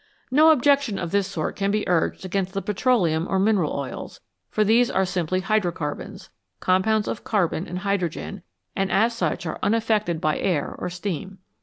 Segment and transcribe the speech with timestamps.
[0.31, 4.63] No objection of this sort can be urged against the petroleum or mineral oils, for
[4.63, 8.41] these are simply hydrocarbons, compounds of carbon and hydro gen,
[8.75, 11.37] and as such are unaffected by air or steam.